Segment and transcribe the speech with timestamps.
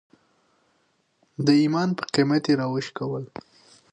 [1.45, 3.23] د ایمان په قیمت یې راوشکول.